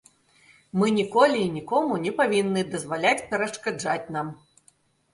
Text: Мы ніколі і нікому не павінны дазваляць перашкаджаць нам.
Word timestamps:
Мы 0.83 0.89
ніколі 0.99 1.37
і 1.43 1.51
нікому 1.59 2.01
не 2.07 2.15
павінны 2.23 2.67
дазваляць 2.73 3.25
перашкаджаць 3.31 4.11
нам. 4.21 4.27